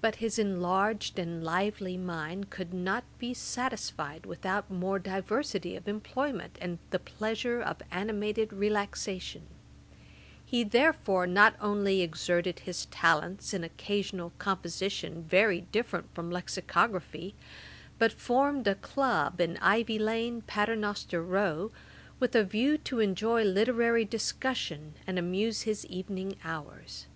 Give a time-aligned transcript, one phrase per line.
[0.00, 6.58] But his enlarged and lively mind could not be satisfied without more diversity of employment,
[6.60, 9.42] and the pleasure of animated relaxation.
[10.44, 17.36] He therefore not only exerted his talents in occasional composition very different from Lexicography,
[17.96, 21.70] but formed a club in Ivy lane, Paternoster row,
[22.18, 27.06] with a view to enjoy literary discussion, and amuse his evening hours.